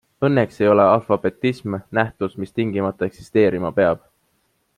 [0.27, 4.03] Õnneks ei ole alfabetism nähtus, mis tingimata eksisteerima peab.